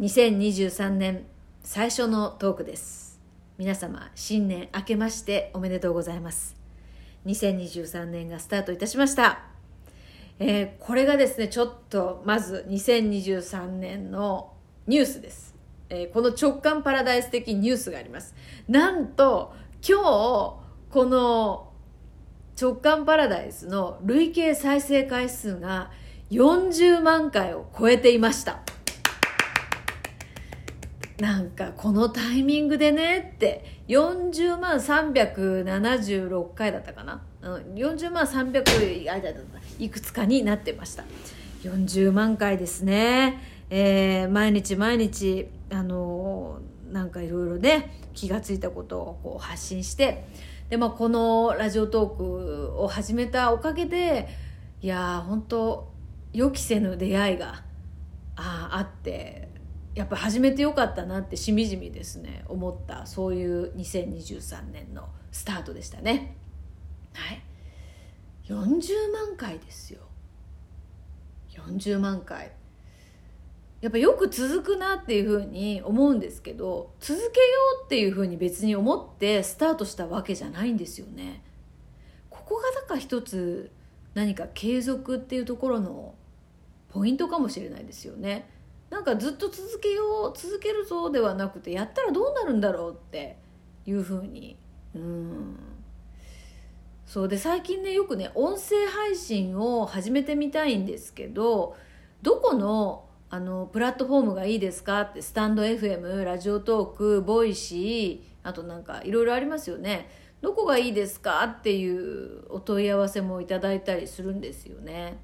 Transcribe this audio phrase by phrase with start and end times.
[0.00, 1.24] 2023年
[1.62, 3.20] 最初のトークです。
[3.58, 6.56] 皆様新年明けましておめでとうございます。
[7.26, 9.44] 2023年がスタートいたしました、
[10.40, 14.52] えーこれがですねちょっとまず2023年の
[14.88, 15.54] ニュースです、
[15.88, 18.34] えーこの直感パラダイス的ニュースがあります。
[18.68, 20.02] なんと今日
[20.90, 21.70] この
[22.60, 25.92] 直感パラダイスの累計再生回数が
[26.32, 28.73] 40万回を超えていました。
[31.18, 37.22] なんかこのタイミングでねって40万376回だったかな？
[37.42, 39.38] うん40万300あいだだ
[39.78, 41.04] いくつかになってました。
[41.62, 43.40] 40万回ですね、
[43.70, 50.24] えー毎日毎日あのーなんかいろいろね気がついたことをこう発信して。
[50.68, 54.28] で、まあ、このラジオトークを始めたおかげで
[54.80, 55.92] いやー本当
[56.32, 57.62] 予期せぬ出会いが
[58.34, 59.43] ああって
[59.94, 62.44] やっぱ始めてよかったなってしみじみですね。
[62.48, 63.06] 思った。
[63.06, 66.36] そういう2023年のスタートでしたね。
[67.12, 67.42] はい。
[68.46, 70.00] 40万回ですよ。
[71.54, 72.52] 40万回
[73.80, 77.46] やっぱよく続くなっていうふうに思うんですけど続けよ
[77.82, 81.44] うっていうふうに別に思ってスタートしたわけじゃないんですよね。
[82.30, 83.70] ここがだから一つ
[84.14, 86.14] 何か継続っていうところの
[86.88, 88.48] ポイントかもしれないですよね。
[88.94, 93.36] なんかずっと続けよう続けるぞではなくてやったらどうなるんだろうって
[93.86, 94.56] いうふうに。
[94.94, 95.56] うん。
[97.04, 101.76] そうで最近ねよくね音声配信を始めてみたいんですけど
[102.22, 110.08] どこのあのプラットフォームがいいですかってスタンド FM ラジオトークボイシーあとなんかいろいろありますよね。
[110.40, 115.18] どこがいいですかっていうお問い合わせもいただいたりするんですよね。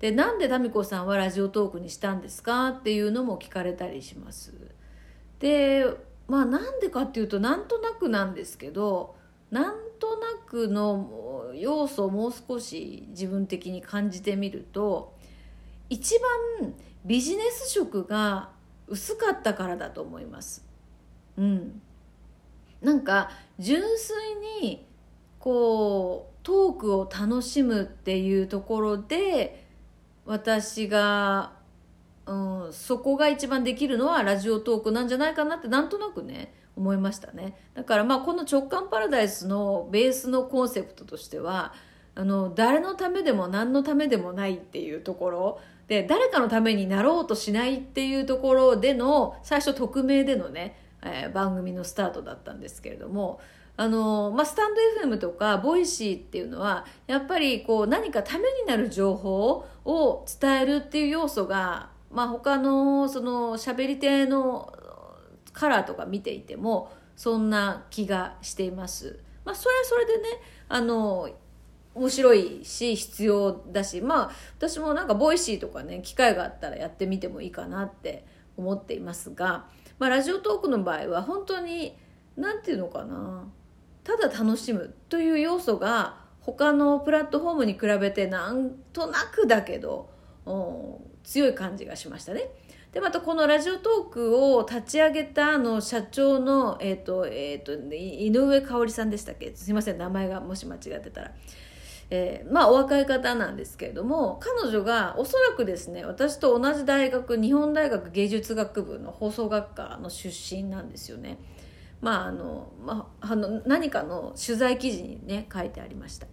[0.00, 4.52] でなんでタミコさんはラジオトークにしたんですかっていうのも聞かれたりします。
[5.38, 5.86] で
[6.28, 9.14] まあなんでかっていうとなんとなくなんですけど
[9.50, 15.14] なんとなくの要素をもう少し自分的に感じてみると
[15.88, 16.18] 一
[16.60, 18.50] 番ビジネス色が
[18.88, 20.64] 薄かったからだと思います。
[21.36, 21.80] うん。
[22.82, 24.16] なんか純粋
[24.60, 24.86] に
[25.38, 29.65] こうトークを楽しむっていうところで
[30.26, 31.52] 私が、
[32.26, 37.56] うん、そこが一番できるのはラジオトークなんじゃないかなってなんとなくね思いましたね。
[37.74, 41.72] だからまあこの直感パラダイスのベースのコンセプトとしては
[42.14, 45.60] あの誰のためでも何のためでもないっていうところ。
[45.86, 53.38] で誰かのためになろうとしないっていうところでの最初匿名でのね、えー番組のスタートだったんですけれども
[53.76, 64.72] あの、まあ、 stand.fm とか Voicy っていうのはやっぱりこう何かためになる情報をを伝えるっていう要素が、まあ、他のその喋り手の
[65.52, 69.20] カラーとか見ていてもそんな気がしています。
[69.44, 70.28] まあ、それはそれでね
[70.68, 71.30] あの
[71.94, 78.26] 面白いし必要だしまあ私もなんか Voicy とかね機会があったらやってみてもいいかなって
[78.56, 79.66] 思っていますが、
[79.98, 81.96] まあ、ラジオトークの場合は本当に
[82.36, 83.44] 何て言うのかな
[84.04, 90.08] ただ楽しむという要素が他のプラットフォームに比べてなんとなくだけど
[90.46, 92.48] うん強い感じがしましたね。
[92.92, 99.54] でまたこのラジオトークを立ち上げたあの社長の、えーとえー、とい井上香織さんでしたっけ？
[99.54, 101.32] すいません名前がもし間違ってたら。
[102.08, 111.38] えーまあお若い方なんですけれども彼女がおそらくですね私と同じ大学日本大学芸術学部の放送学科の出身なんですよね。
[112.00, 116.26] まああのまあ、あの何かの取材記事にね書いてありました。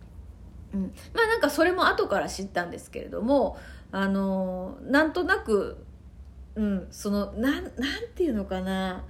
[0.74, 3.58] うん、まあなんかそれも後から知ったんですけれども
[3.92, 5.86] あのなんとなく、
[6.56, 7.72] うん、そのなんなん
[8.16, 9.04] ていうのかな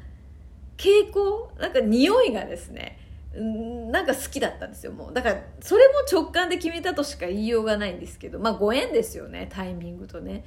[0.77, 2.99] 傾向なんか匂いがですね
[3.33, 5.13] うんなんか好きだったんですよもう。
[5.13, 10.45] だからそれも直感で決めたとしか言いようがないんですけどまあご縁ですよねタイミングとね。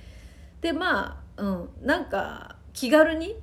[0.60, 3.36] でまあうんなんか気軽に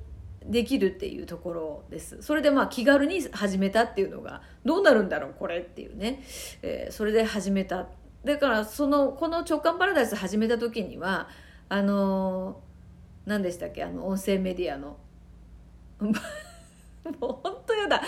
[0.44, 2.20] できるっていうところです。
[2.20, 6.22] それでまあ気軽に始めたっていうのがどうなるんだろうこれっていうね、
[6.62, 7.88] えーそれで始めた。
[8.24, 11.28] だからそのこの直感パラダイス始めた時には
[11.68, 13.82] あのー何でしたっけ？
[13.84, 14.98] あの音声メディアの。
[16.00, 16.12] もう
[17.42, 18.02] 本当やだ。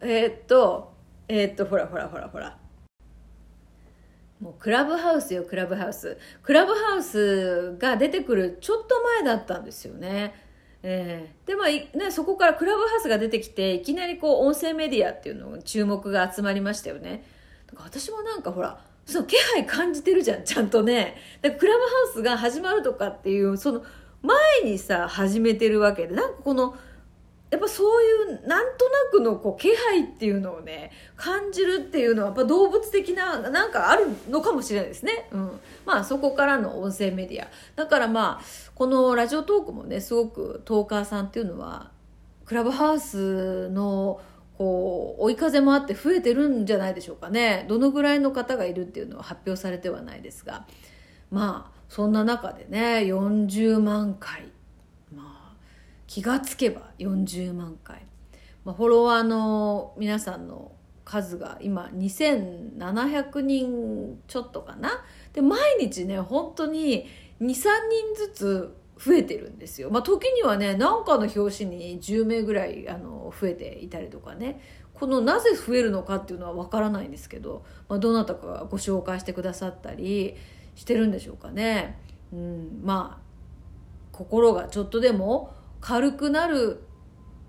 [0.00, 0.92] えーっと
[1.26, 2.56] えっとほらほらほらほら。
[4.40, 6.18] もうクラブハウスよクラブハウス。
[6.42, 10.34] クラブハウスが出てくるちょっと前だったんですよね。
[10.86, 17.24] えーでまあね、そこからクラブハウスが出てきていきなりこう音声メディアっていうのに注目が集まりましたよね。
[17.66, 21.16] だから私もなんかほらその気配感じてるじゃんちゃんとね。
[21.40, 23.82] だからクラブハウスが始まるとかっていうその
[24.20, 26.76] 前にさ始めてるわけでなんかこの
[27.50, 37.48] やっぱそういうなんとなくのこう気配っていうのをね感じるっていうのはやっぱ動物的ななんかあるのかもしれないですね、うん、まあそこからの音声メディア。
[37.76, 38.44] だからまあ
[38.74, 41.92] このラジオトークもねすごくトーカーさんっていうのは
[42.44, 44.20] クラブハウスの
[44.58, 47.66] こう追い風もあって増えてるんじゃないでしょうかね。
[47.68, 50.66] どのぐらいの方がいるっていうのは発表されてはないですが。
[51.30, 54.53] まあそんな中でね40万回。
[56.14, 58.06] 気がつけば40万回、
[58.64, 60.70] まあ、フォロワーの皆さんの
[61.04, 65.02] 数が今2700人ちょっとかな。
[65.32, 67.08] で毎日ね本当に
[67.40, 67.64] 23人
[68.14, 74.60] ずつ増えてるんですよ、まあ、時にはね何かの表紙に10名ぐらいあの増えていたりとかね。
[74.94, 80.36] このなぜ増えるのかっていうのは分からないんですけど、まあ、どなたかがご紹介してくださったり
[80.76, 81.98] してるんでしょうかね。
[82.32, 83.24] うん、まあ
[84.12, 86.82] 心がちょっとでも軽くなる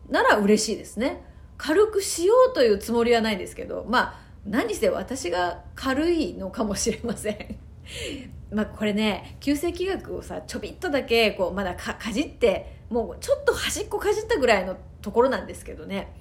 [0.10, 1.24] なら嬉しいですね。
[1.56, 7.58] 軽くしようというつもりはないですけどまあ何せ私が軽いのかもしれません。
[8.52, 16.14] まあこれね旧世紀学をさちょびっとだけこうまだかじってもうちょっと端っこかじったぐらいのところなんですけどね。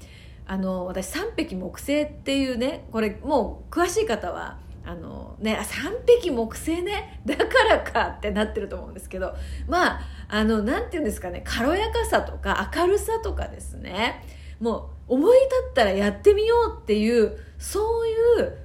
[0.46, 9.34] あの私三匹木星っていうねこれもう詳しい方はあのね三匹木星ねだからかってなってると思うんですけど
[9.66, 14.22] まああのなんて言うんですかね軽やかさとか明るさとかですね
[14.60, 18.58] もう思い立ったらやってみようっていうそういう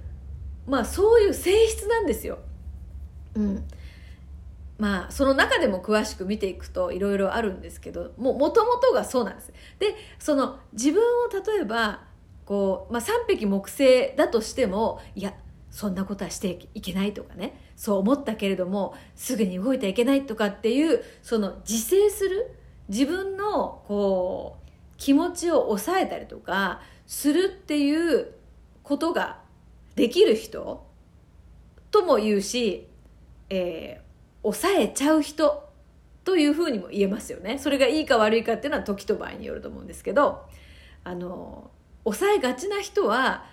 [0.68, 2.39] まあそういう性質なんですよ。
[3.36, 3.63] うん
[4.77, 9.51] まあその中でも詳しく見ていくといろいろあるんですけどもともとがそうなんです。
[9.80, 12.01] でその自分を例えば
[12.45, 15.33] こう、まあ、3匹木星だとしてもいや
[15.71, 17.60] そんなことはしていけないとかね。
[17.75, 22.56] そう思ったけれどもすぐに動いてはいけないとかっていうその自制する
[22.89, 28.33] 自分のこう気持ちを抑えたりとかするっていう
[28.83, 29.39] ことが
[29.95, 30.86] できる人
[31.92, 32.88] とも言うし、
[33.50, 35.69] えー、抑えちゃう人
[36.24, 37.57] というふうにも言えますよね。
[37.57, 40.45] それがいいか悪いかっていうのは時と場合によると思うんですけど
[41.04, 41.72] あの
[42.04, 43.45] 抑えがちな人は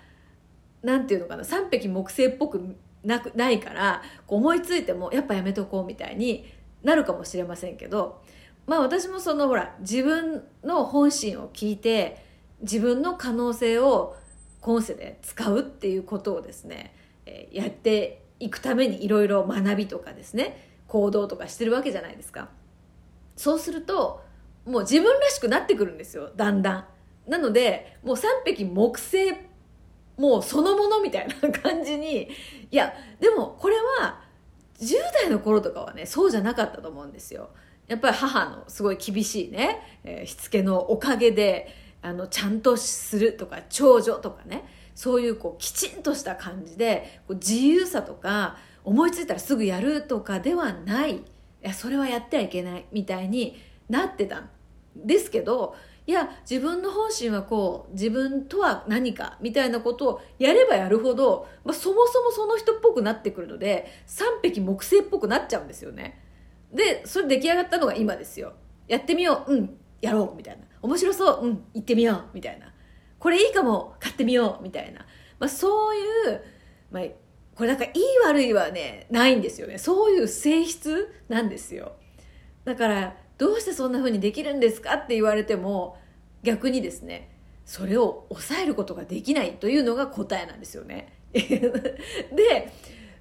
[0.83, 6.45] なんていうのかな3匹木星っぽくなくないから思いついてもやっぱやめとこうみたいに
[6.83, 8.21] なるかもしれませんけど
[8.65, 12.23] まあ私もそのほら自分の本心を聞いて
[12.61, 14.15] 自分の可能性を
[14.61, 16.93] 今世で使うっていうことをですね、
[17.25, 22.49] え、やっていくためにいろいろ学びとかですね行動とかしてるわけじゃないですか。
[23.35, 24.23] そうすると
[24.65, 26.87] もう自分らしくなってくるんですよだんだ
[27.27, 27.29] ん。
[27.29, 29.33] なのでもう3匹木星
[30.17, 32.29] もうそのものみたいな感じに
[32.71, 34.21] いやでもこれは
[34.79, 37.49] 10代の頃とかはねそうじゃなかったと思うんですよ。
[37.87, 51.17] やっぱり母のすごい厳しいね、えー、しつけのおかげであのちゃんとするとか長女とかねそういうこうきちんとした感じでこう自由さとか思いついたらすぐやるとかではない。
[51.17, 51.23] い
[51.61, 53.57] やそれはやってはいけないみたいに
[53.89, 54.49] なってたん
[54.95, 55.75] ですけど
[56.07, 66.23] いや自分の本心はこう自分とは何かみたいなことをやればやるほど、まあ、そもそもその人っぽくなってくるので3匹木星っぽくなっちゃうんですよね。
[66.73, 68.53] でそれ出来上がったのが今ですよ。
[68.87, 70.63] やってみよううんやろうみたいな。
[70.81, 72.73] 面白そううん行ってみようみたいな。
[73.19, 75.05] これいいかも買ってみようみたいな、
[75.39, 75.99] まあ、そうい
[76.35, 76.41] う、
[76.89, 77.03] まあ、
[77.55, 77.91] これなんかいい
[78.23, 79.77] 悪いはねないんですよね。
[79.77, 81.97] そういう性質なんですよ。
[82.63, 85.97] だからどうしてそんな風にできるんですかって言われても
[86.43, 87.29] 逆にですね
[87.65, 91.13] それを抑えることができないというのが答えなんですよね。
[91.33, 92.71] で、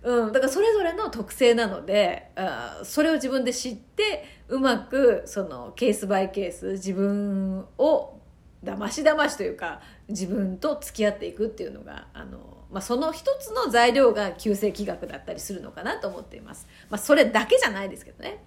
[0.03, 8.21] うん、だからそれぞれの特性なのであそれを自分で知ってうまくそのケースバイケース自分を
[8.63, 12.39] だましだましというか自分と付き合っていくっていうのがあの、
[12.71, 16.69] まあ、その一つの材料が旧世紀学だったりするのかなと思っています。
[16.89, 18.45] まあ、それだけじゃないですけどね。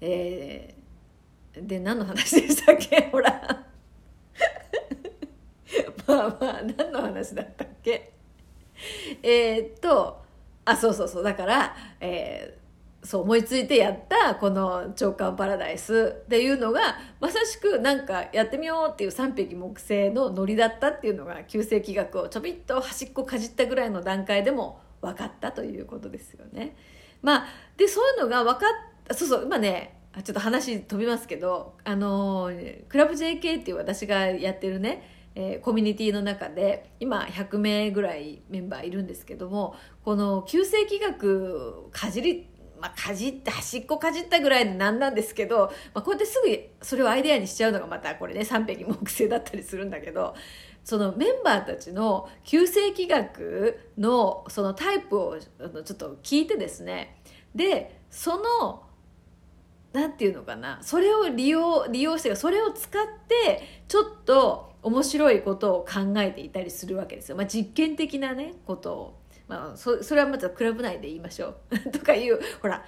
[0.00, 3.08] えー、で何の話でしたっけ？
[3.12, 3.64] ほら。
[6.06, 8.12] まあまあ何の話だったっけ？
[9.22, 10.22] えー、っと
[10.64, 11.22] あそうそうそう。
[11.22, 26.76] だから、えー、そう思いついてやったこの「長官パラダイス」っていうのがまさしくなんかやってみようっていう3匹木星のノリだったっていうのが旧世紀学をちょびっと端っこかじったぐらいの段階でも分かったということですよね。
[27.22, 32.50] まあ、でそういうのが分かっそうそう今ねちょっと話飛びますけどあの
[32.88, 42.48] クラブ JK っていう私がやってるねえ、コミュニティの中で今100名ぐらいメンバーいるんですけどもこの旧世紀学かじり
[42.80, 50.34] まあ、かじって端っこかじったぐらいでなんなんですけど、まあ、こうやってすぐそれをアイデアにしちゃうのがまたこれね三匹木星だったりするんだけど
[50.84, 57.16] そのメンバーたちの旧世紀学のそのタイプをちょっと聞いてですね
[57.54, 58.82] でその
[59.96, 60.78] なんていうのかな？
[60.82, 71.78] それを利用利用してそれを使ってちょっと面白いことを考えていたりするわけですよ、まあ、実験的なねことを、まあ、そそれはまずクラブ内で言いましょう。
[71.90, 72.84] とかいうほら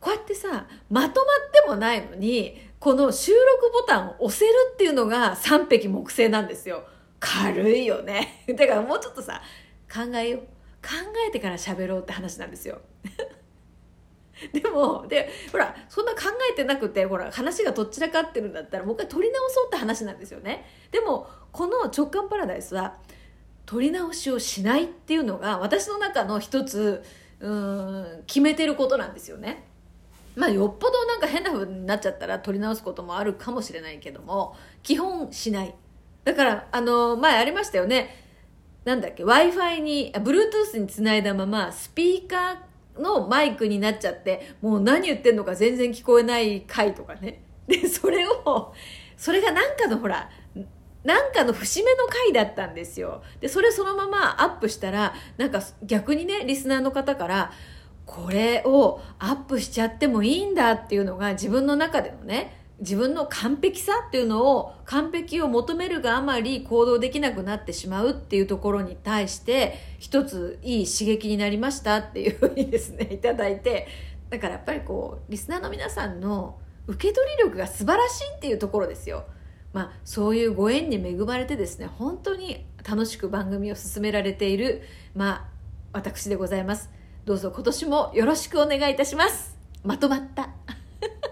[0.00, 6.84] こうやってさまとまってもないのにこの収録ボタンを押せるっていうのが3匹木星なんですよ。
[7.20, 8.44] 軽いよね。
[8.56, 9.40] だからもうちょっとさ
[9.92, 10.40] 考えよう。
[10.82, 10.94] 考
[11.28, 12.80] えてから喋ろうって話なんですよ。
[14.52, 16.20] でもでほらそんな考
[16.50, 20.66] えてなくてほら話がどっちらかってるんだったらもう一回取り直そうって話なんですよね。
[20.90, 22.96] でもこの直感パラダイスは
[23.66, 27.02] 取り直しをしないっていうのが私の中の一つ
[27.40, 29.64] うん決めてることなんですよね。
[30.36, 35.74] まあよっぽどなんか変な風になっちゃったら取り直すこともあるかもしれないけども基本しない。
[36.24, 38.16] だからあの前ありましたよね。
[38.84, 47.42] なんだっけ w i f i に Bluetooth につないだままスピーカーのマイクになっちゃってもう何言ってんのか全然聞こえない回とかね。
[47.66, 48.74] でそれを
[49.16, 50.28] それがなんかのほら
[51.04, 53.22] なんかの節目の回だったんですよ。
[53.40, 57.52] でそれそのままアップしたらなんか逆にねリスナーの方から
[58.06, 73.86] これをアップしちゃってもいいんだっていうのが自分の中でのね自分の完璧さっていうのを完璧を求めるがあまり行動できなくなってしまうっていうところに対して一ついい刺激になりましたっていうふうにですね いただいて。
[74.30, 76.56] だからやっぱりこうリスナーの皆さんの
[76.86, 79.24] 受け取り力が素晴らしいっていうところですよ。
[79.72, 84.82] まあ、そういうご縁に恵まれてですね本当に楽しく番組を進められている、
[85.14, 85.48] まあ、
[85.92, 86.90] 私でございます。
[87.24, 89.56] どうぞ今年もよろしくお願いいたします。
[89.82, 90.59] まとまった。